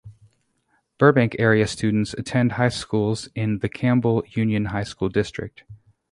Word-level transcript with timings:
Burbank-area 0.97 1.67
students 1.67 2.15
attend 2.15 2.53
high 2.53 2.69
schools 2.69 3.29
in 3.35 3.59
the 3.59 3.69
Campbell 3.69 4.23
Union 4.33 4.65
High 4.65 4.81
School 4.81 5.09
District. 5.09 5.63